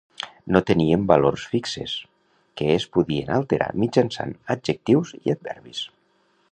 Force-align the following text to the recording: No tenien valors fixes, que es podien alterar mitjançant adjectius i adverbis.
No 0.55 0.59
tenien 0.69 1.03
valors 1.11 1.43
fixes, 1.51 1.93
que 2.61 2.71
es 2.77 2.89
podien 2.97 3.31
alterar 3.37 3.69
mitjançant 3.85 4.35
adjectius 4.57 5.15
i 5.23 5.37
adverbis. 5.37 5.89